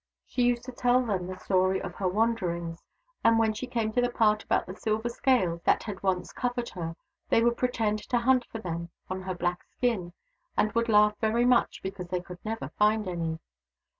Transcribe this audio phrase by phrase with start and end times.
[0.25, 2.83] She used to tell them the story of her wanderings,
[3.23, 6.69] and when she came to the part about the silver scales that had once covered
[6.69, 6.95] her,
[7.29, 10.13] they would pretend to hunt for them on her black skin,
[10.57, 13.37] and would laugh very much because they could never find any.